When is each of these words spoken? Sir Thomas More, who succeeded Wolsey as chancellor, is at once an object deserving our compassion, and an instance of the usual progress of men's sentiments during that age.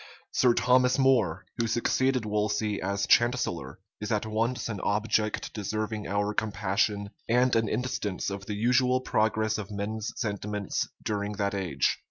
Sir 0.31 0.55
Thomas 0.55 0.97
More, 0.97 1.45
who 1.59 1.67
succeeded 1.67 2.25
Wolsey 2.25 2.81
as 2.81 3.05
chancellor, 3.05 3.77
is 3.99 4.11
at 4.11 4.25
once 4.25 4.67
an 4.67 4.79
object 4.81 5.53
deserving 5.53 6.07
our 6.07 6.33
compassion, 6.33 7.11
and 7.29 7.55
an 7.55 7.69
instance 7.69 8.31
of 8.31 8.47
the 8.47 8.55
usual 8.55 9.01
progress 9.01 9.59
of 9.59 9.69
men's 9.69 10.11
sentiments 10.15 10.87
during 11.05 11.33
that 11.33 11.53
age. 11.53 11.99